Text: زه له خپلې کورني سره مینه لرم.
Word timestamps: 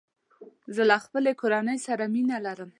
زه 0.75 0.83
له 0.89 0.97
خپلې 1.05 1.31
کورني 1.41 1.77
سره 1.87 2.03
مینه 2.13 2.37
لرم. 2.45 2.69